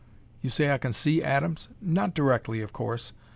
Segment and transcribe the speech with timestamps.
[0.41, 3.13] "You say I can see atoms?" "Not directly, of course.